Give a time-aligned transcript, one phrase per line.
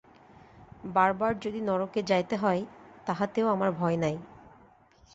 [0.95, 2.61] বার বার যদি নরকে যাইতে হয়,
[3.05, 4.15] তাহাতেও আমার ভয় নাই।